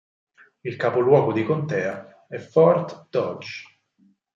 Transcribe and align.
Il 0.63 0.77
capoluogo 0.77 1.31
di 1.31 1.43
contea 1.43 2.25
è 2.27 2.39
Fort 2.39 3.05
Dodge. 3.11 3.65